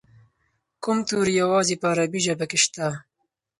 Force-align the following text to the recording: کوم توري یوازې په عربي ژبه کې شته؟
کوم 0.83 0.97
توري 1.07 1.33
یوازې 1.41 1.75
په 1.81 1.85
عربي 1.91 2.19
ژبه 2.25 2.45
کې 2.49 2.57
شته؟ 2.63 2.85